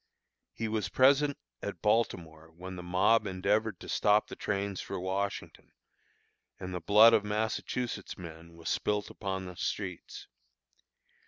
He 0.55 0.67
was 0.67 0.89
present 0.89 1.37
at 1.61 1.83
Baltimore 1.83 2.49
when 2.51 2.75
the 2.75 2.81
mob 2.81 3.27
endeavored 3.27 3.79
to 3.81 3.87
stop 3.87 4.25
the 4.29 4.35
trains 4.35 4.81
for 4.81 4.99
Washington, 4.99 5.73
and 6.59 6.73
the 6.73 6.81
blood 6.81 7.13
of 7.13 7.23
Massachusetts 7.23 8.17
men 8.17 8.55
was 8.55 8.67
spilt 8.67 9.11
upon 9.11 9.45
the 9.45 9.55
streets. 9.55 10.25